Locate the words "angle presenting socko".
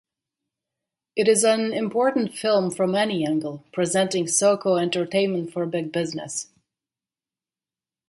3.23-4.81